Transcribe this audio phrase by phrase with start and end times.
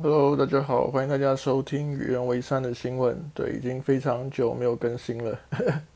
[0.00, 3.30] Hello，大家好，欢迎大家收听与人为善的新闻。
[3.34, 5.38] 对，已经非常久没有更新了，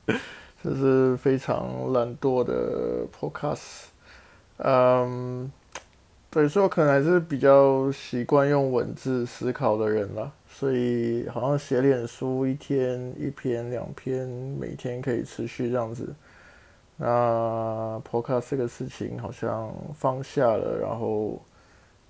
[0.62, 3.87] 这是非常懒惰的 Podcast。
[4.59, 5.51] 嗯，
[6.31, 14.29] 对，所以我可能还是比较习惯用文字思考的人啦，所以好像写脸书一天一篇两篇，
[14.61, 16.15] 每天可以持续这样子。
[16.99, 21.41] 那 Podcast 这个事情好像放下了，然后。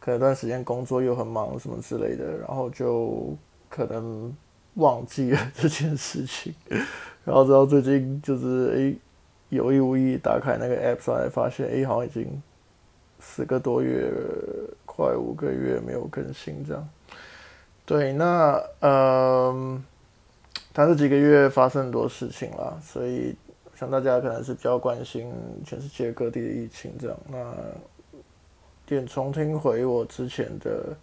[0.06, 3.36] 可能段时间工作又很忙什么之类的，然后就
[3.68, 4.32] 可能
[4.74, 6.54] 忘记了这件事情，
[7.24, 8.96] 然后直到最近就是诶
[9.48, 12.40] 有意无意打开那个 app 上来，发现诶好像已经
[13.18, 14.08] 四个多月，
[14.84, 16.88] 快五个月没有更新这样。
[17.84, 19.84] 对，那嗯，
[20.72, 23.34] 他这几个月发生很多事情啦，所以
[23.74, 25.32] 想大家可能是比较关心
[25.64, 27.18] 全世界各地的疫情这样。
[27.28, 27.52] 那
[28.86, 30.96] 点重听回我之前的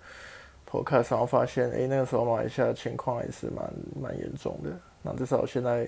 [0.70, 4.70] podcast，然后发现，哎，那个时候马来西亚情况还是蛮蛮严重的。
[5.02, 5.86] 那至少现在，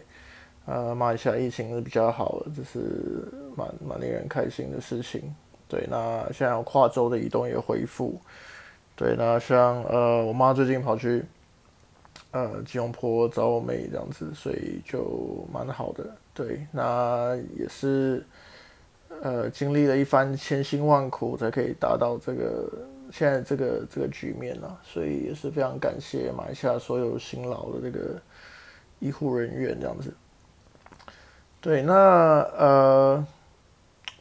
[0.65, 5.33] 呃，马来西亚疫情是比较好了，这是蛮蛮令人开心的事情。
[5.69, 8.19] 对，那现在跨州的移动也恢复。
[8.95, 11.23] 对，那像呃，我妈最近跑去
[12.31, 16.05] 呃吉隆坡找我妹这样子，所以就蛮好的。
[16.33, 18.21] 对，那也是。
[19.21, 22.69] 呃，经历了一番千辛万苦，才可以达到这个
[23.11, 28.21] 现在这个这个局面啊，所以也是非常感谢马来西亚所有辛劳的这个
[28.99, 30.13] 医护人员这样子。
[31.59, 31.93] 对，那
[32.55, 33.25] 呃，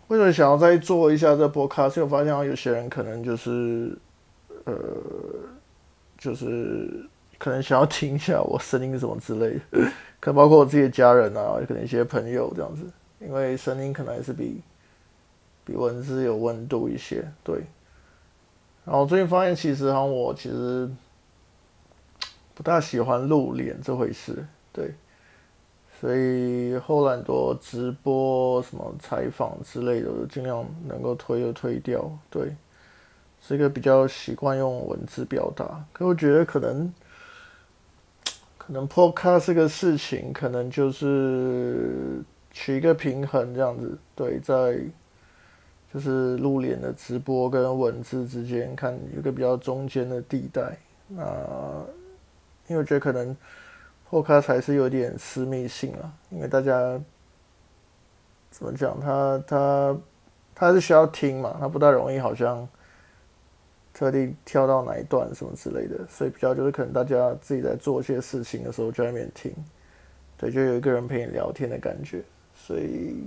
[0.09, 1.89] 为什么想要再做一下这播卡？
[1.89, 3.95] 是我发现有些人可能就是
[4.65, 4.75] 呃，
[6.17, 7.05] 就是
[7.39, 12.83] 可能想要听一下我声音什么之类的，可能包括我自己的家人啊，可能一些朋友这样子，
[13.19, 14.63] 因为声音可能还是比。
[15.65, 17.63] 比文字有温度一些，对。
[18.85, 20.87] 然后最近发现，其实哈，我其实
[22.55, 24.93] 不大喜欢露脸这回事，对。
[25.99, 32.55] 所以后来很多直播、什么采访之类的，尽量能够推就推掉，对。
[33.41, 36.93] 是一个比较习惯用文字表达，可我觉得可能，
[38.59, 44.79] 可能 Podcast 这个事情，可能就是取一个平衡这样子，对，在。
[45.95, 50.77] 就是露脸的直播跟文字之间，看有个比较中间的地带。
[51.07, 51.23] 那
[52.67, 53.37] 因为我觉得可能
[54.11, 57.01] Podcast 还是有点私密性啊，因为大家
[58.51, 59.97] 怎么讲，他他
[60.53, 62.69] 他是需要听嘛，他不大容易好像
[63.93, 69.55] 特地跳到哪一段什么之类的，所以比较就是可能大家自己在做一些事情的时候就在那边听，
[70.37, 72.21] 对，就有一个人陪你聊天的感觉，
[72.53, 73.25] 所以。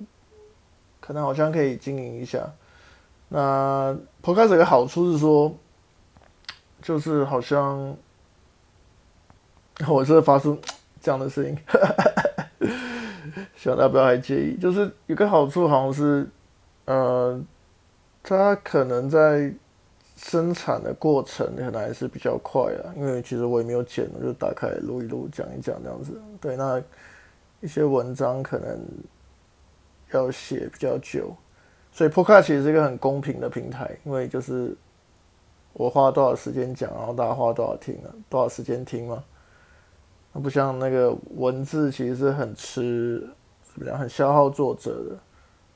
[1.07, 2.51] 可能好像可以经营一下。
[3.29, 5.55] 那 Podcast 有个好处是说，
[6.81, 7.95] 就是好像
[9.87, 10.59] 我是发出
[10.99, 11.57] 这样的声音，
[13.55, 14.57] 希望大家不要太介意。
[14.57, 16.29] 就是有个好处，好像是
[16.83, 17.41] 呃，
[18.21, 19.53] 它可能在
[20.17, 26.21] 生产的过程可能还是比较快啊，因为其实我也没有剪，就打开录一录，讲一讲这样子。
[26.41, 26.81] 对，那
[27.61, 28.77] 一些文章可能。
[30.11, 31.35] 要写比较久，
[31.91, 34.73] 所以 Podcast 其实是一个很公平的平台，因为就是
[35.73, 39.23] 我花多少时间讲，然后大家花多少听啊，多少时间听嘛。
[40.31, 43.27] 那不像那个文字，其实是很吃
[43.61, 45.17] 怎么样，很消耗作者的，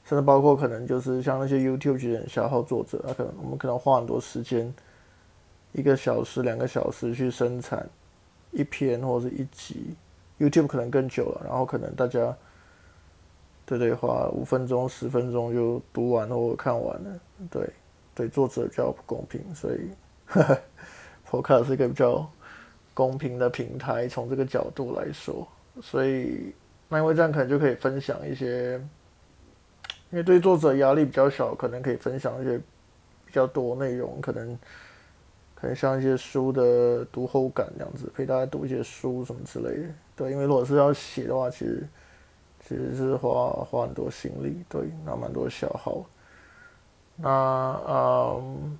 [0.05, 4.73] 甚至包括可能就是像那些 YouTube 其实很消耗作者，那可能我们可能花很多时间，
[5.73, 7.89] 一个小时、两个小时去生产
[8.51, 9.95] 一篇或者是一集
[10.39, 12.33] ，YouTube 可能更久了，然后可能大家。
[13.65, 17.19] 对对，花五分钟、十分钟就读完了或看完了。
[17.49, 17.69] 对，
[18.13, 19.89] 对，作者比较不公平，所以
[21.29, 22.29] Podcast 是一个比较
[22.93, 24.09] 公平的平台。
[24.09, 25.47] 从这个角度来说，
[25.81, 26.53] 所以
[26.89, 28.73] 那因为这样可能就可以分享一些，
[30.09, 32.57] 因为对作者压力比较小，可能可以分享一些
[33.25, 34.59] 比较多内容，可能
[35.55, 39.93] 可能像一些书的读后感这样子，陪大家读一些书什么之类的。
[40.17, 41.87] 对，因为如果是要写的话，其实。
[42.71, 46.01] 其实是花花很多心力，对，那蛮多消耗。
[47.17, 48.79] 那嗯，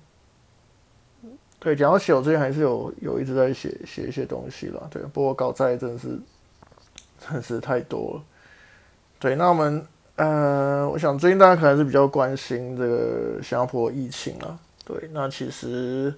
[1.60, 5.02] 对，讲到写，我最近还是有有一直在写写一些东西了，对。
[5.12, 6.18] 不过搞债真的是
[7.20, 8.22] 真是太多了。
[9.20, 9.86] 对，那我们
[10.16, 14.58] 呃，我想最近大家可能还是比较关心这个新加坡疫情啊。
[14.86, 16.14] 对，那其实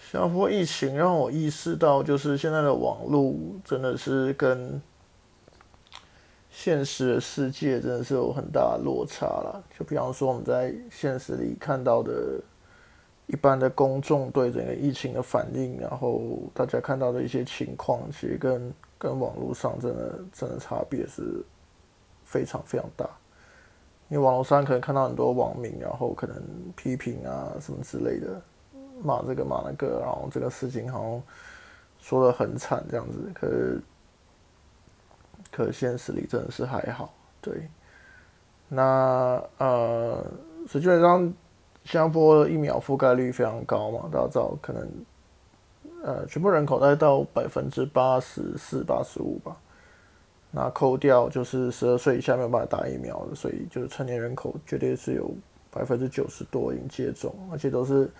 [0.00, 4.80] 新加坡疫情让我意识到，就是现在的网络真的是跟。
[6.56, 9.60] 现实的世界真的是有很大的落差了。
[9.76, 12.40] 就比方说，我们在现实里看到的
[13.26, 21.44] 一般的公众对整个疫情的反应，然后大家看到的一些情况，其实跟跟网络上真的真的差别是
[22.22, 23.04] 非常非常大。
[24.08, 26.40] 因为网络上可能看到很多网民，然后可能
[26.76, 28.40] 批评啊什么之类的，
[29.02, 31.22] 骂这个骂那个，然后这个事情好像
[31.98, 33.82] 说的很惨这样子，可是
[35.54, 37.68] 可现实里真的是还好，对。
[38.68, 40.24] 那呃，
[40.66, 41.20] 所以基本上
[41.84, 44.88] 新加坡的疫苗覆盖率非常高嘛，大家知道可能
[46.02, 49.56] 呃全部人口大概到百分之八十四、八十五吧。
[50.50, 55.30] 那扣掉就是十二岁以下没有办法打疫苗的，所以就是成年人口绝对是有
[55.70, 58.10] 百分之九十多已经接种，而且都是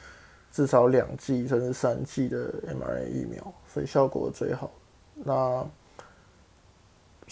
[0.52, 4.70] 至少两剂甚至三剂的 mRNA 疫苗，所以效果最好。
[5.14, 5.64] 那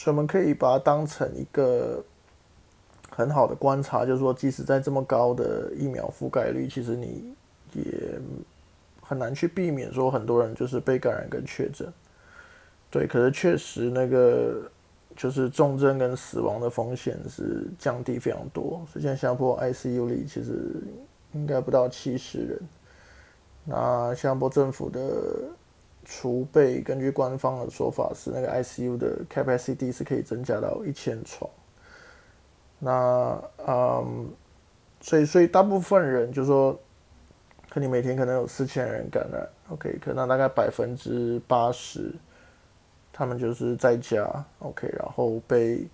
[0.02, 2.02] 所以我们可以把它当成一个。
[3.14, 7.34] 很好的观察，就是说，即使在这么高的疫苗覆盖率，其实你
[7.74, 7.84] 也
[9.02, 11.92] 很难去避免说很多人就是被感染跟确诊。
[12.90, 14.62] 对，可是确实那个
[15.14, 18.82] 就是重症跟死亡的风险是降低非常多。
[18.90, 20.82] 所以现在新加坡 ICU 里其实
[21.34, 22.60] 应该不到七十人。
[23.66, 25.00] 那新加坡政府的
[26.04, 31.50] 储备，根据官方的说法是，那个 ICU 的 capacity 是可以增加到一千床。
[32.78, 34.28] 那嗯，
[35.00, 36.78] 所以所以大部分人就说，
[37.70, 42.12] 可你每天可能有四千人感染，OK，可能大概百分之八十，
[43.12, 45.86] 他们就是在家，OK，然后被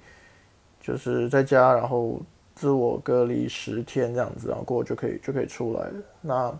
[0.80, 2.20] 就是在家，然后
[2.54, 5.94] 自我隔离十天这样子，然后过就可以就可以出来了。
[6.22, 6.58] 那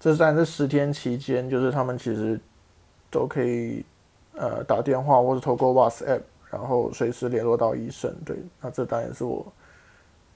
[0.00, 2.40] 这在这十天期间，就是他们其实
[3.10, 3.84] 都可以
[4.34, 6.20] 呃打电话或者透过 WhatsApp，
[6.50, 8.14] 然后随时联络到医生。
[8.24, 9.46] 对，那这当然是我。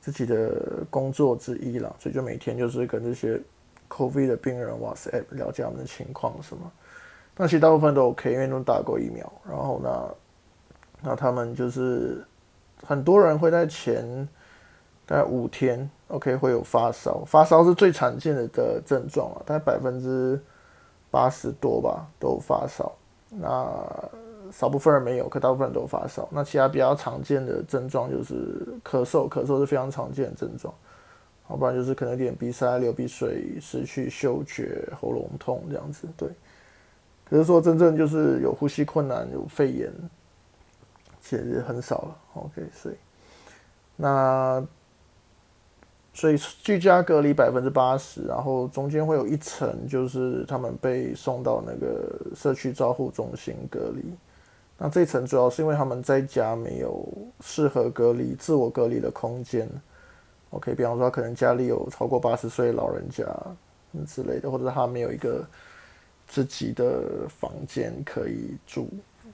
[0.04, 3.40] 自己的工作之一了，所以就每天就是跟这些
[3.88, 6.68] COVID 的病人 WhatsApp 了解他们的情况什么。
[7.36, 9.32] 那其实大部分都 OK，因为都打过疫苗。
[9.48, 10.14] 然后呢，
[11.02, 12.20] 那他们就是
[12.84, 14.28] 很多人会在前
[15.06, 20.36] 大概五天 OK 会有发烧，发烧是最常见的的症状啊，大概百分之
[21.12, 22.90] 八十多吧都发烧。
[23.28, 23.72] 那
[24.50, 26.28] 少部分人没有，可大部分人都发烧。
[26.32, 30.74] 那其他比较常见的症状就是咳嗽，咳嗽是非常常见的症状。
[31.48, 36.08] 要不然就是可能有点鼻塞、流鼻水、失去嗅觉、喉咙痛这样子。
[36.16, 36.28] 对，
[37.28, 39.92] 可是说真正就是有呼吸困难、有肺炎，
[41.20, 42.16] 其实很少了。
[42.34, 42.94] OK，所以
[43.96, 44.64] 那
[46.14, 54.04] 所以居家隔离百分之八十，然后中间会有一层就是他们被送到那个社区照护中心隔离。
[54.76, 57.06] 那这层主要是因为他们在家没有
[57.40, 59.68] 适合隔离、自我隔离的空间。
[60.50, 63.24] OK，比方说可能家里有超过八十岁老人家
[64.06, 65.42] 之类的，或者他没有一个
[66.26, 68.88] 自己的房间可以住，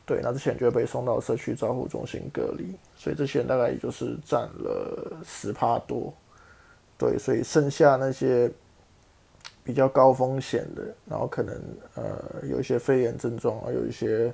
[0.06, 2.72] 对，那这些人就被送到社区照护中心隔离。
[2.94, 6.14] 所以这些人大概也就是占了十帕多，
[6.98, 8.50] 对，所以剩下那些
[9.64, 11.54] 比较高风险的，然后可能
[11.94, 12.04] 呃
[12.42, 14.30] 有一些肺炎症状啊，有一些。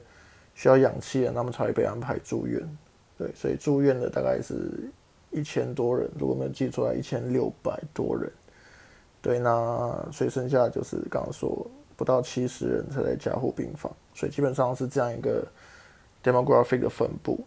[0.57, 2.63] 需要氧气的，那么才会被安排住院。
[3.19, 4.55] 对，所以住院的大概是
[5.33, 8.31] 一千多人，如果没有记错，来一千六百多人。
[9.21, 15.45] 对，那所以剩下就是刚刚说不到七十人才在加护病房，所以基本上是这样一个
[16.23, 17.45] demographic 的分布。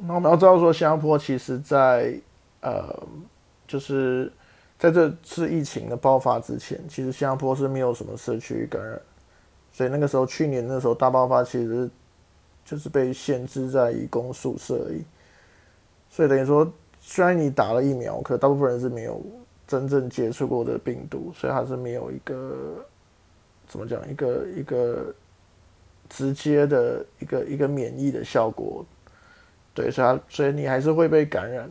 [0.00, 2.18] 那我们要知道说，新加坡其实在
[2.62, 3.00] 呃，
[3.72, 4.30] 就是
[4.78, 9.00] 在这次疫情的爆发之前，其实新加坡是没有什么社区感染。
[9.72, 11.88] 所以那个时候，去年那时候大爆发，其实
[12.66, 15.02] 就是被限制在一公宿舍而已。
[16.10, 19.24] 所以等于说，虽然你打了疫苗，可大部分人是没有
[19.66, 22.84] 真正接触过的病毒，所以还是没有一个
[23.66, 25.14] 怎么讲，一个一个
[26.10, 28.84] 直接的一个一个免疫的效果。
[29.72, 31.70] 对，所以所以你还是会被感染。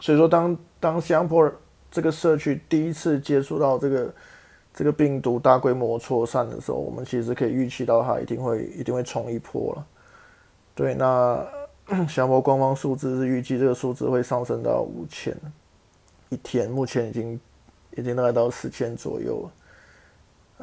[0.00, 1.50] 所以说，当当新加坡
[1.90, 4.14] 这个社区第一次接触到这个。
[4.78, 9.86] 这个病毒大规模扩散的时候，我们其实可以预期到它一定会一定会冲一波了。
[10.74, 11.42] 对，那
[11.88, 15.34] 新加坡官方数字是预计这个数字会上升到五千
[16.28, 17.40] 一天，目前已经
[17.92, 19.50] 已经大概到四千左右了。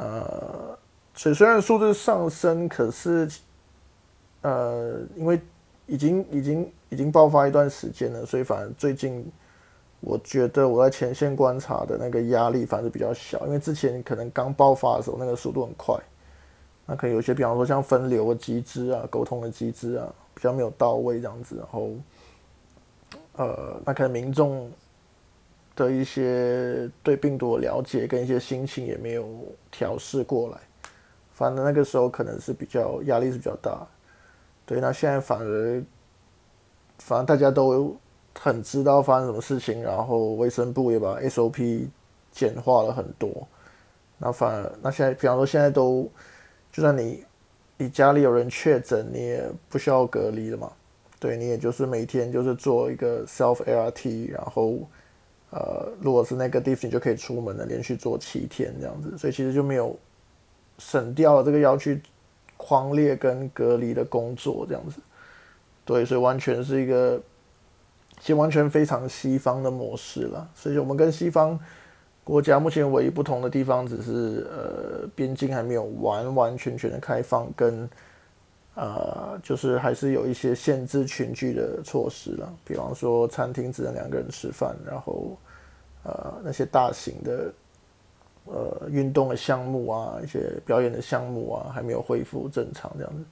[0.04, 0.78] 呃，
[1.16, 3.28] 所以虽然数字上升，可是
[4.42, 5.42] 呃，因为
[5.88, 9.26] 已经已经已经爆发一段时间了，所以反而最近。
[10.06, 15.98] 我觉得我在前线观察的那个压力反而比较小，因为之前可能刚爆发的时候那个速度很快，
[16.86, 21.92] 那可能有些比方说像分流的机制啊、沟通的机制啊比较没有到位这样子，然后
[23.38, 24.70] 呃，那可能民众
[25.74, 29.26] 的一些对病毒的了解跟一些心情也没有
[29.72, 30.58] 调试过来，
[31.32, 33.88] 反正那个时候可能是比较压力是比较大，
[34.66, 35.82] 对，那现在反而，
[37.06, 37.96] 反正大家都
[38.40, 41.88] 很知道发生什么事情，然后卫生部也把 SOP
[42.32, 43.48] 简化了很多，
[44.18, 46.10] 那反而那现在，比方说现在都，
[46.72, 47.24] 就算你
[47.78, 50.72] 你家里有人确诊，你也不需要隔离了嘛，
[51.20, 54.80] 对你也就是每天就是做一个 self ART，然后。
[55.56, 59.96] 呃，如果是那个地方，你就可以出门了，连续做七天这样子，所以其实就没有
[60.80, 62.02] 省掉了这个要去
[62.58, 65.00] 框列跟隔离的工作这样子。
[65.86, 67.22] 对，所以完全是一个，
[68.20, 70.50] 其实完全非常西方的模式了。
[70.56, 71.60] 所以我们跟西方
[72.24, 77.90] 国家目前唯一不同的地方，只是呃边境还没有完完全全的开放，跟
[78.76, 82.54] 呃就是还是有一些限制群聚的措施了。
[82.66, 85.38] 比方说餐厅只能两个人吃饭，然后。
[86.06, 87.54] 呃，那些大型的
[88.44, 93.24] 呃运动的项目啊，一些表演的项目啊，还没有恢复正常这样子。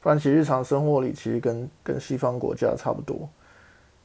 [0.00, 3.28] 不然，其实日常生活里其实跟跟西方国家差不多。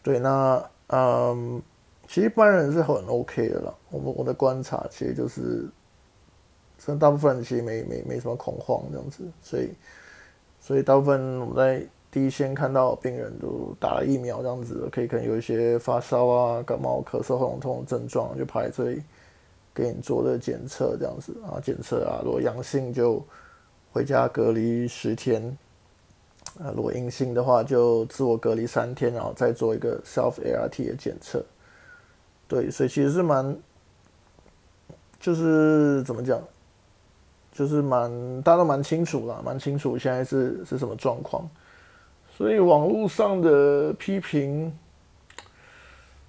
[0.04, 1.62] 对，那嗯，
[2.08, 3.74] 其实一般人是很 OK 的啦。
[3.90, 5.66] 我们我的观察其实就是，
[6.78, 9.24] 真大部分人其实没没没什么恐慌这样子。
[9.42, 9.70] 所以，
[10.60, 11.88] 所以大部分我们在。
[12.14, 19.02] 第一先看到病人都打了疫苗这样子，可以可能有一些发烧啊、感冒、咳嗽、喉咙痛的症状，就排这里
[19.74, 23.26] 给你做的检测这样子啊，检测啊，如果阳性就
[23.94, 25.58] 回家隔离十天，
[26.60, 31.44] 啊，如果阴性的话就自我隔离三天，然后再做一个 self ART 的检测。
[32.48, 33.56] 对，所以其实是蛮，
[35.20, 36.42] 就是怎么讲，
[37.54, 41.50] 就是蛮大家都蛮清楚了，蛮清楚现在是是什么状况。
[42.36, 44.70] 所以网络上的批评，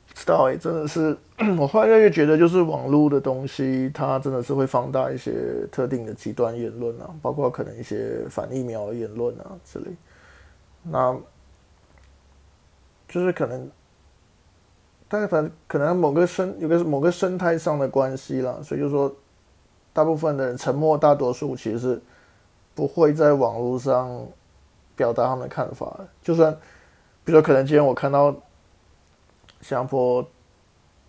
[0.09, 1.17] 不知道哎，真的是
[1.59, 9.87] 我后来越来越觉得，就是网络的东西，它真的是会放大一些特定的极端言论啊，包括可能一些反疫苗的言论啊之类。
[10.83, 11.17] 那
[13.09, 13.71] 就是可能，
[15.09, 19.15] 但是反正可能某个生有个某个生态上的关系啦，所以就说，
[19.93, 22.03] 大部分的人沉默，大多数其实是
[22.75, 24.27] 不会在网络上。
[24.95, 26.53] 表达他们的看法，就算，
[27.25, 28.31] 比如说，可能今天我看到
[29.63, 30.25] 新加坡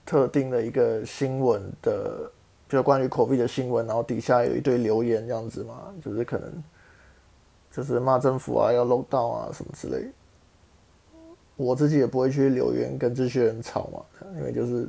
[0.06, 2.32] 特定的一个新闻的，
[2.70, 6.64] 比如关于 COVID 的新闻，然后底下有一堆留言这样子嘛，就是可能
[7.74, 10.08] 就是骂政府啊，要漏道啊什么之类，
[11.58, 14.00] 我自己也不会去留言跟这些人吵嘛，
[14.38, 14.88] 因为就是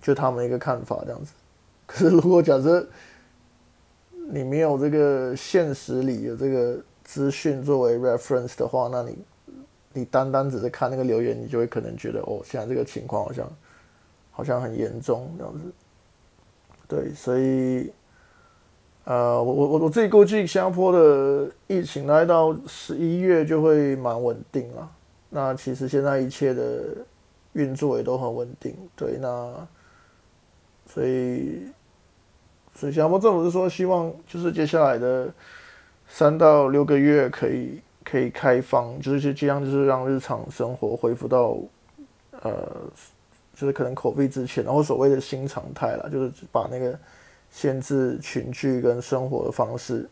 [0.00, 1.32] 就他们一个看法这样子。
[1.86, 2.86] 可是如果假设
[4.28, 6.78] 你没有这个现实里的这个。
[7.06, 9.18] 资讯作为 reference 的话，那你
[9.92, 13.52] 你单单只是看那个留言，你就会可能觉得哦，现在这个情况好像
[14.30, 15.60] 好像很严重这样子。
[16.88, 17.92] 对，所以
[19.04, 24.90] 呃，我我我我自己估计，新加坡的疫情来到十一月就会蛮稳定了。
[25.30, 26.82] 那其实现在一切的
[27.52, 28.76] 运作也都很稳定。
[28.96, 29.54] 对，那
[30.86, 31.66] 所以
[32.74, 35.32] 所以新加坡政府是说，希望就是接下来的。
[36.06, 41.56] 三到六个月可以可以开放，就是这样，就是让日常生活恢复到，
[42.42, 42.52] 呃，
[43.54, 46.96] 就是可能口碑之前，然后所谓的新常态了，就是把那个
[47.54, 50.10] 限制群聚跟生活的方式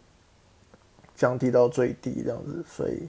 [1.12, 2.64] 降低到最低这样子。
[2.64, 3.08] 所以，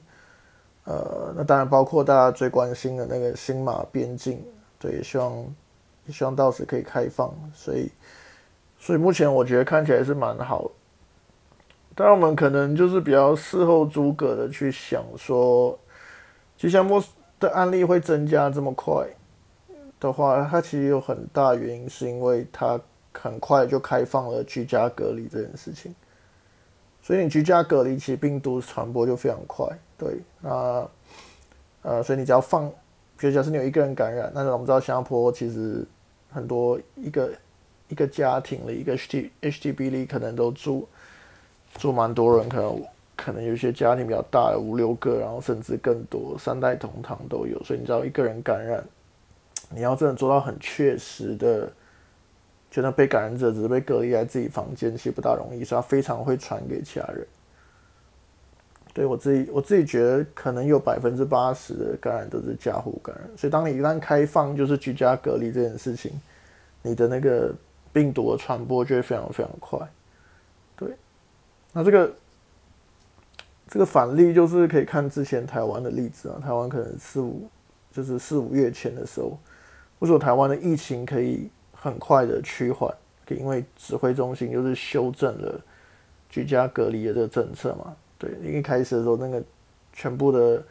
[0.85, 4.43] 呃，那当然包括大家最关心的那个新马边境，
[4.79, 5.55] 对，也希望
[6.09, 7.31] 希望到时可以开放。
[7.53, 7.91] 所以，
[8.79, 10.71] 所以目前我觉得看起来是蛮好。
[11.93, 15.77] 当然，我们可能就是比较事后诸葛的去想说，
[16.57, 16.99] 吉祥物
[17.39, 19.07] 的案例会增加这么快
[19.99, 22.81] 的话，它其实有很大原因是因为它
[23.13, 25.93] 很快就开放了居家隔离这件事情，
[27.01, 29.67] 所以你居家隔离，其实病毒传播就非常快。
[29.97, 30.89] 对，那
[31.83, 32.69] 呃，所以你只要放，
[33.17, 35.85] 比如假设你有一个人感染，那我们知道新加坡其实
[36.31, 37.31] 很多一个
[37.87, 40.87] 一个家庭的一个 H T H T B 里可能都住。
[41.79, 42.83] 住蛮多人，可能
[43.15, 47.57] 可能有些家庭比较大，五六个，然后甚至更多，三代同堂都有。
[47.63, 48.85] 所以你知道，一个人感染，
[49.71, 51.73] 你要真的做到很确实的，
[52.73, 57.23] 觉得被感染者只是被隔离在自己房间，其实不大容易，所以他非常会传给其他人。
[58.95, 63.29] 对我自己，我自己觉得可能有百分之八十的感染都是家户感染。
[63.37, 66.19] 所以当你一旦开放就是居家隔离这件事情，
[66.81, 67.53] 你的那个
[67.91, 69.79] 病毒的传播就会非常非常快。
[70.75, 70.89] 对
[71.73, 72.11] 那这个
[73.67, 77.47] 这个反例就是可以看之前台湾的例子啊，台湾可能四五
[77.91, 79.37] 就是四五月前的时候，
[79.99, 81.51] 为什么台湾的疫情可以
[81.83, 82.89] 很快的趋缓？
[83.27, 85.59] 因为指挥中心就是修正了
[86.29, 87.93] 居家隔离的这个政策嘛。
[88.17, 89.43] 对，一开始的时候那个
[89.91, 90.63] 全部的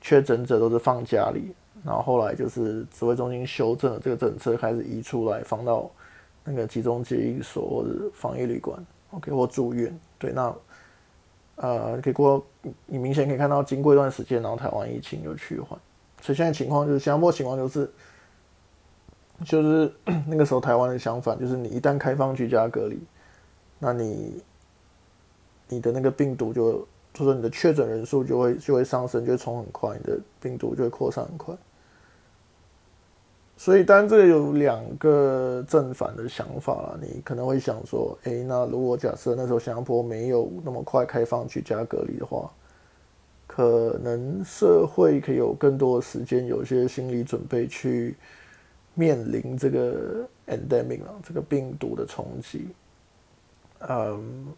[0.00, 1.52] 确诊者都是放家里，
[1.84, 5.90] 然后后来就是指挥中心修正了这个政策，开始移出来放到
[6.42, 9.98] 那个集中检疫所或者防疫旅馆，OK 或住院。
[10.18, 10.54] 对，那
[11.56, 12.42] 呃，可以过
[12.86, 15.78] 你明显可以看到，经过一段时间，然后台湾疫情就趋缓。
[16.22, 17.90] 所以现在情况就是，新加坡情况就是，
[19.44, 19.92] 就是
[20.26, 22.98] 那个时候台湾的相反，就是你一旦开放居家隔离，
[23.78, 24.42] 那你
[25.68, 31.54] 你的那个病毒就，就是你的确诊人数就会就会上升，就会冲很快，你的病毒就会扩散很快。
[33.56, 42.50] 所以当然这个有两个正反的想法啦，你可能会想说，哎，那如果假设那时候新加坡没有那么快开放居家隔离的话。
[43.48, 48.14] 可能社会可以有更多的时间，有一些心理准备去
[48.96, 52.66] 面临这个 endemic 啊，这个病毒的冲击。
[53.88, 54.52] 嗯，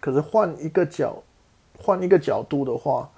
[0.00, 1.22] 可是换一个角，
[1.76, 3.10] 换一个角度的话，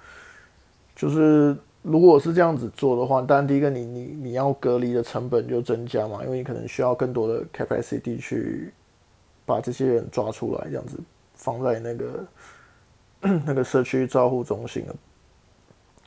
[0.97, 8.73] 就是如果是这样子做的话，当然第一个你你你要隔离的成本就增加嘛，因为你可能需要更多的 capacity 去
[9.47, 10.99] 把这些人抓出来，这样子
[11.35, 12.27] 放在那个。
[13.45, 14.93] 那个社区照护中心啊，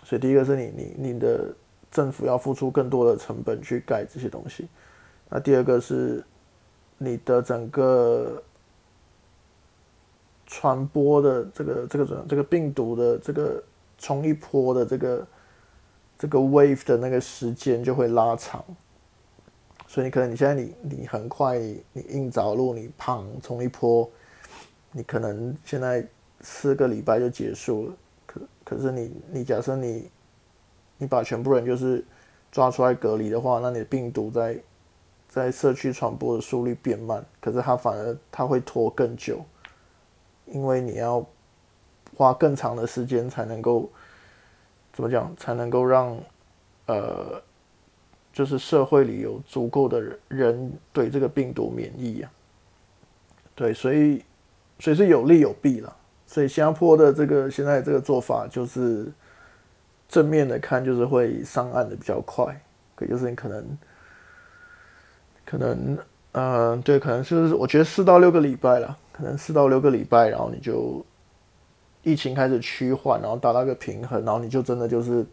[0.04, 1.54] 所以第一个是你你你的
[1.94, 4.68] 政府要付出更多的成本去盖这些东西，
[5.30, 6.22] 那第二个是
[6.98, 8.44] 你的整个
[10.46, 13.64] 传播的这个这个这个病毒的这个
[13.98, 15.28] 冲一波的这个
[16.18, 18.62] 这个 wave 的那个时间就会拉长，
[19.88, 24.10] 所以你可能你现在你你很快你你硬着陆你砰冲一波，
[24.92, 26.06] 你可能现在。
[26.46, 27.94] 四个礼拜就结束了，
[28.26, 30.10] 可可是你你假设你
[31.04, 32.04] 你把全部人就是
[32.52, 34.58] 抓出来隔离的话，那你的病毒在
[35.28, 39.44] 在社区传播的速率变慢，可是它反而它会拖更久，
[40.46, 41.26] 因为你要
[42.16, 43.90] 花更长的时间才能够
[44.92, 46.18] 怎么讲，才能够让
[46.86, 47.42] 呃
[48.32, 52.32] 就是社会里有足够的人对这个病毒免疫呀，
[53.56, 54.24] 对，所以
[54.80, 55.96] 所以是有利有弊了。
[56.26, 59.12] 所以新加坡的这个现在这个做法就是
[60.08, 62.60] 正面的看，就是会上岸的比较快，
[62.96, 63.78] 可就是你可能
[65.46, 65.98] 可能
[66.34, 71.04] 嗯对，可能就是我觉得四到六个礼拜了，可能四到六个礼拜，然后你就
[72.04, 75.26] 疫情开始趋缓，然后达到一个平衡，然后你就真的就是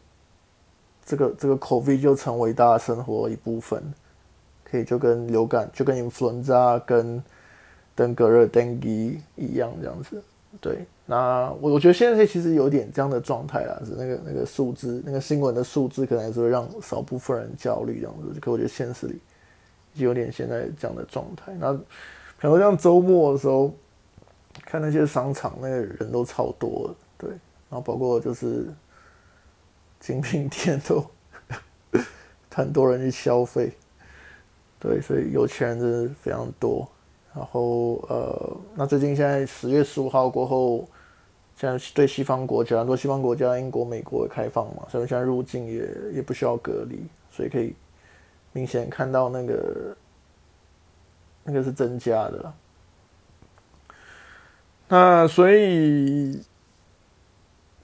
[1.05, 3.83] 这个这个 COVID 就成为大家生活一部分，
[4.65, 7.23] 可以就跟流感就跟 influenza 跟
[7.95, 10.23] 登革热 dengue 一样这样子。
[10.61, 18.39] 对，那我我觉得现在其实有点这样的状态啦，是那个那个数字，那个新闻的数字可能还是会让少部分人焦虑这样子。
[18.39, 19.19] 可我觉得现实里
[19.95, 21.55] 就有点现在这样的状态。
[21.59, 23.75] 那比如像周末的时候，
[24.67, 28.67] 看那些商场，那个人都超多，对，然后包括就是
[29.99, 31.03] 精品店都
[32.53, 33.73] 很多人去消费，
[34.79, 36.87] 对，所以有钱人真的非常多。
[37.33, 40.89] 然后呃，那最近现在十月十五号过后，
[41.55, 47.73] 现在对西方国家，很多西方国家，英国、美国开放嘛，所以现在入境也也不需要隔离，所以可以
[48.53, 49.97] 明显看到那个
[51.45, 52.53] 那个是增加的。
[54.89, 56.43] 那所以，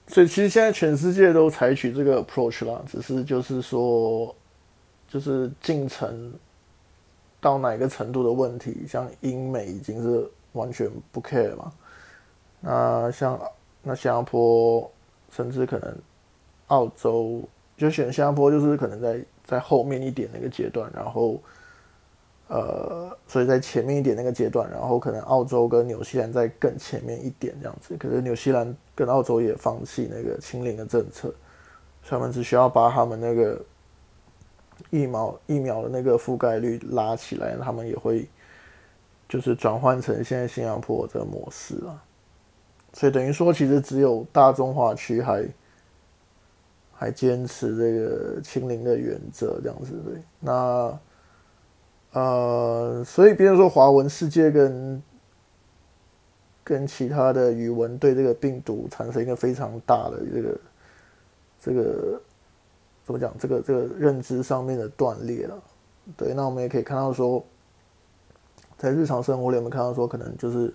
[0.07, 4.35] 所以其实现在全世界都采取这个 approach 啦，只是就是说，
[5.07, 6.33] 就是进程。
[7.39, 11.71] 到哪个程度的问题，像英美已经是完全不 care 嘛？
[12.59, 13.39] 那像
[13.83, 14.91] 那新加坡，
[15.29, 15.95] 甚至可能
[16.67, 17.43] 澳洲，
[17.77, 21.39] 就选新加坡，就是可能在在后面一点那个阶段，然后
[22.47, 27.95] 呃，所以在前面一点那个阶段，然后可能澳洲跟纽西兰在更前面一点这样子。
[27.97, 31.33] 可是纽西兰跟澳洲也放弃那个清零的政策，
[32.01, 33.63] 所以他们只需要把他们那个。
[34.89, 38.27] 疫苗疫苗的那个覆盖率拉起来，他们也会
[39.27, 42.03] 就是转换成现在新加坡这个模式了。
[42.93, 45.47] 所以等于说，其实只有大中华区还
[46.93, 50.21] 还坚持这个清零的原则这样子对。
[50.39, 50.99] 那
[52.13, 55.03] 呃，所以比如说华文世界跟
[56.63, 60.59] 跟其他的语文对这个病毒产生一个非常大的这个
[61.61, 62.21] 这个。
[63.07, 63.33] 怎么讲？
[63.39, 65.57] 这个这个认知上面的断裂了，
[66.17, 66.33] 对。
[66.33, 67.41] 那我们也可以看到说，
[68.77, 70.73] 在日常生活里，我们看到说，可能就是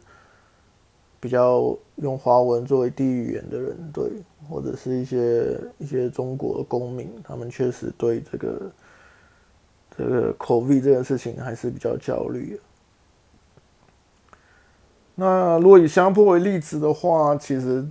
[1.21, 4.11] 比较用华文作为第一语言的人，对，
[4.49, 8.73] 或者是一些一些中国公民，他们确实对这个
[9.99, 12.59] 这个 COVID 这件事情还是比较焦虑。
[15.15, 17.87] 那如果以新加坡为例子的话，其实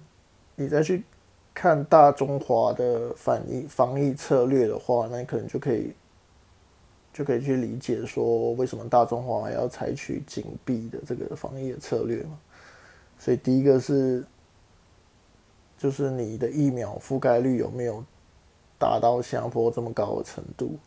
[0.56, 1.04] 你再去
[1.54, 5.94] 看大中华的反疫防疫策略的话，那你可能就可以
[7.14, 12.40] 就可以去理解说，为什么大中华要采取紧闭的这个防疫的策略嘛？
[13.20, 14.26] 所以第一个是，
[15.78, 18.04] 就是你的疫苗覆盖率有没有
[18.80, 20.78] 达到新加坡这么高的程度？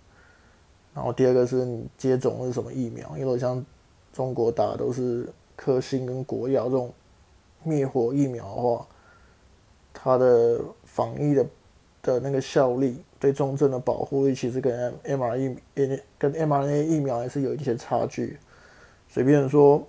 [0.95, 3.17] 然后第二个是你接种是什么疫苗？
[3.17, 3.65] 因为像
[4.13, 5.29] 中国打的都是。
[5.57, 6.93] 科兴跟国药这种
[7.63, 8.89] 灭活疫苗的话，
[9.95, 11.47] 它的防疫的
[12.03, 15.57] 的那个效力，对重症的保护力，其实跟 M R E
[16.19, 18.37] 跟 mRNA 疫苗还是有一些差距。
[19.09, 19.83] 随便说，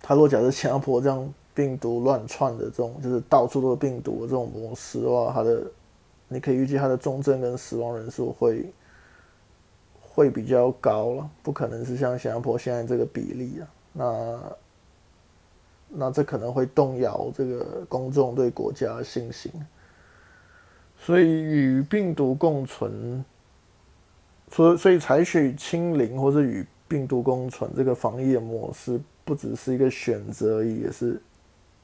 [0.00, 5.62] 他如果假设新加坡这样病毒乱窜的这种，就是到处都是病毒的这种模式的话，它的
[6.28, 8.72] 你可以预计它的重症跟死亡人数会
[10.00, 13.68] 会比较高了，不可能是像新加坡现在这个比例啊。
[13.92, 14.40] 那
[15.96, 19.50] 那这可能会动摇这个公众对国家的信心，
[20.98, 23.24] 所以与病毒共存，
[24.50, 31.22] 所所以采取清零或者与病毒共存这个防疫的模式，不只是一个选择而已，也是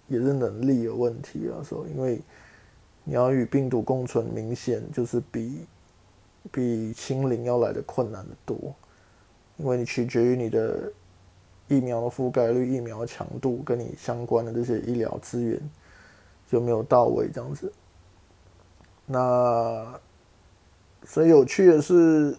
[0.08, 1.62] 也是能力有问题啊。
[1.62, 2.20] 所以因为
[3.04, 5.66] 你要与病毒共存，明显就是比
[6.50, 8.74] 比清零要来的困难的多，
[9.56, 10.92] 因为你取决于你的。
[11.70, 15.58] 疫苗的覆盖率、疫苗强度跟你相关的这些医疗资源
[16.48, 17.72] 就没有到位，这样子。
[19.06, 19.98] 那
[21.04, 22.32] 所以有趣的是，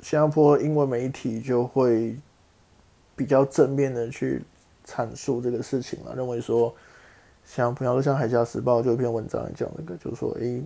[0.00, 2.16] 新加坡英文媒体就会
[3.16, 4.42] 比较正面的去
[4.86, 6.72] 阐述这个事情了，认为说，
[7.44, 10.62] 像朋友像《海峡时报》就一篇文章讲那个，就是说，诶，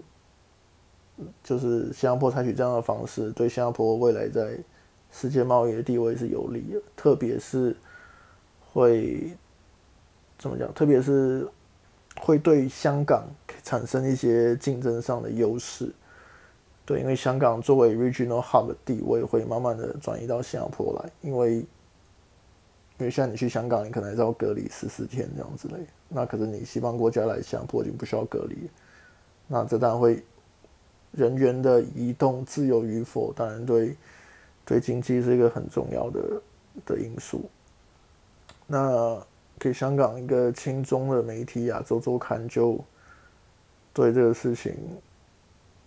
[1.42, 4.59] 就是新加坡采取这样的方式，对新加坡未来在
[5.12, 7.75] 世界贸易的地位是有利的，特别是
[8.73, 9.31] 会
[10.38, 10.71] 怎么讲？
[10.75, 11.49] 特别是
[12.21, 13.25] 会对香港
[13.62, 15.90] 产生一些竞争上的优势。
[16.85, 21.66] 对，因为香港作为 regional hub 的地位会慢慢的转移到新加坡来，因为因
[22.99, 25.75] 为像你去香港，你可能还是要隔离十四天这样之类。
[26.09, 28.71] 那可是你西方国家来新加坡已经不需要隔离，
[29.47, 30.23] 那这当然会
[31.12, 33.97] 人员的移动自由与否，当然对。
[34.66, 36.20] 对经济是一个很重要的
[36.85, 37.48] 的因素。
[38.66, 39.16] 那
[39.59, 42.79] 给香港一个轻中的媒体《亚洲周刊》就
[43.94, 44.74] 对这个事情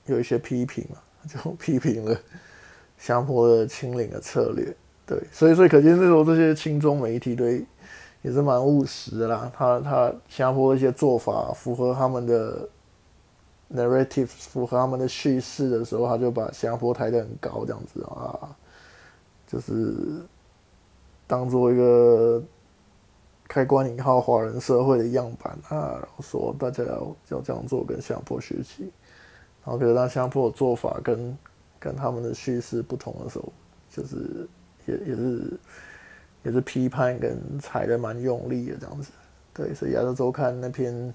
[0.06, 2.16] 有一些批评嘛， 就批评了
[2.98, 4.76] 新加坡的清零的策略。
[5.06, 7.66] 对，所以所以可见那时候这些轻中媒体对
[8.22, 9.52] 也是蛮务实的啦。
[9.56, 12.68] 他他新加坡一些做法符合他们的
[13.74, 18.56] narrative，符合他们的叙事的时候，他就把新加坡抬得很高，这样子啊。
[19.52, 20.22] 就是
[21.26, 22.40] 当做一个
[23.48, 28.92] 开关引号华人社会的样板啊，然后说大家要要这样做，跟新加坡学习。
[29.66, 31.36] 然后，可是当新加坡的做法跟
[31.80, 33.52] 跟他们的叙事不同的时候，
[33.90, 34.48] 就是
[34.86, 35.60] 也也是
[36.44, 39.12] 也是批判跟踩的蛮用力的这样子。
[39.52, 41.12] 对，所以亚洲周刊那篇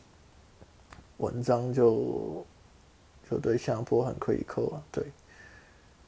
[1.18, 2.44] 文章就
[3.30, 4.82] 就对新加坡很苛刻啊。
[4.90, 5.04] 对，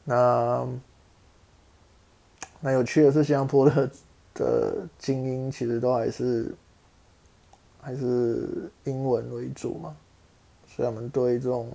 [0.03, 0.69] 那。
[2.67, 3.89] 那有趣的是，新加坡的
[4.35, 6.53] 的精英其实都还是
[7.81, 9.97] 还是英文为主嘛，
[10.67, 11.71] 所以我们对这种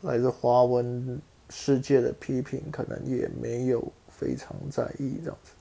[0.00, 5.52] 来自华文世界的批评，可能也没有非常在意这样子。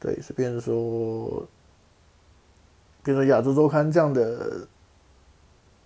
[0.00, 1.46] 对，是比如说，
[3.04, 4.66] 比如说《亚洲周刊》这样的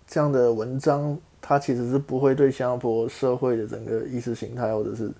[0.06, 5.12] 这样的文章，它其实是不会对新加坡社会的整个意识形态或者是。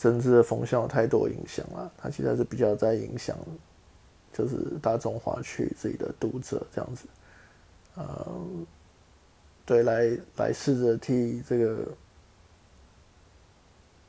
[0.00, 3.36] 政治的风向有太多影响了，它其实是比较在影响，
[4.32, 7.04] 就是大中华区自己的读者这样子，
[7.96, 8.26] 呃，
[9.66, 11.76] 对，来来试着替这个，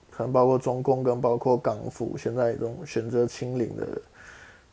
[0.09, 3.85] 可能包括中共跟包括港府现在这种选择清零的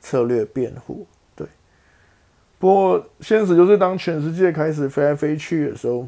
[0.00, 1.04] 策略辩护，
[1.34, 1.48] 对。
[2.60, 6.06] 不过现实就是，当全世界开始飞来飞去的时候，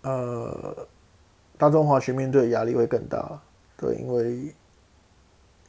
[0.00, 0.88] 呃，
[1.58, 3.38] 大中华区面对的压力会更大。
[3.76, 4.54] 对，因为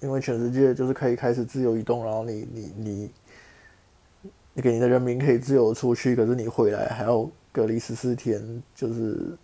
[0.02, 3.12] 因为全世界就是可以开始自由移动，然后你你你
[4.54, 9.38] 你给你的人民可以自由出去，可是你回来还要隔离十四天，就是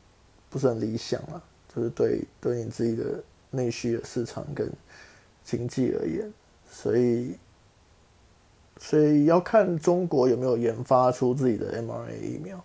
[0.49, 1.41] 不是很理想啊。
[1.75, 4.71] 就是对对你自己的内需的市场跟
[5.43, 6.31] 经济而言，
[6.69, 7.35] 所以
[8.77, 12.63] 所以要看中国有没有研发出自己的 mRNA 疫苗。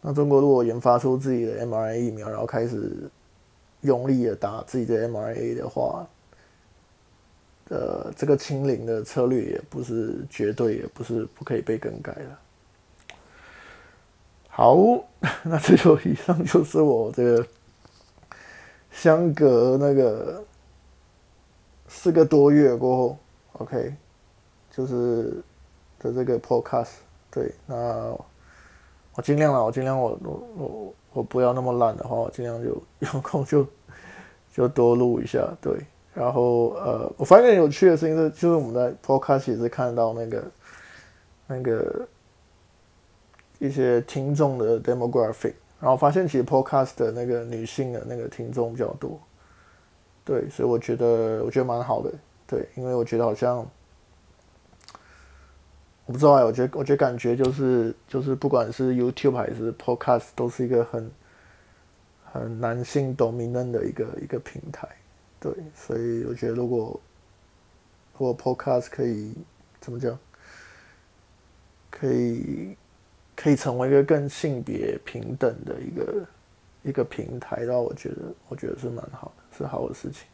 [0.00, 3.10] 那中国如果研发出自己的 mRNA 疫苗，然后开始
[3.82, 6.06] 用力的打自己的 MRA 的话，
[7.68, 13.16] 呃，这个清零的策略也不是绝对，也不是不可以被更改的。
[14.48, 14.76] 好，
[15.44, 17.46] 那这就以上就是我这个
[18.90, 20.42] 相隔那个
[21.88, 23.18] 四个多月过后
[23.54, 23.94] ，OK，
[24.70, 25.42] 就是
[25.98, 26.92] 的这个 Podcast。
[27.30, 27.76] 对，那
[29.14, 33.66] 我尽量了，我尽量我我我我不要那么懒的话，我尽量就有空就
[34.52, 35.48] 就多录一下。
[35.60, 35.78] 对，
[36.14, 40.44] 然后呃，我发现有趣的事情是，就是我们在 Podcast 也是看到那个
[41.46, 42.06] 那个。
[43.58, 49.18] 一些听众的 demographic，然后发现其实 podcast 的那个女性的那个听众比较多，
[50.26, 52.12] 对，所以我觉得我觉得蛮好的，
[52.46, 53.66] 对，因为我觉得好像
[56.06, 61.10] 我不知道哎，我觉得我觉得感觉就是就是不管是 YouTube 还是 podcast 都是一个很
[62.32, 64.88] 很男性 dominant 的一个一个平台，
[65.38, 67.00] 对，所以我觉得如果
[68.16, 69.34] 如果 podcast 可以
[69.80, 70.18] 怎么讲，
[71.90, 72.76] 可以。
[73.38, 76.26] 可以成为一个更性别平等的一个
[76.84, 78.16] 一个平台，然后我觉得
[78.48, 80.26] 我觉得是蛮好的，是好的事情。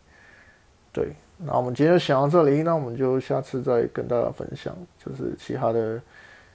[0.92, 1.12] 对，
[1.44, 6.00] 那我们今天就想到这里，那我们就下次再跟大家分享，就是其他的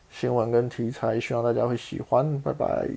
[0.10, 2.88] 新闻跟题材，希望大家会喜欢，拜拜。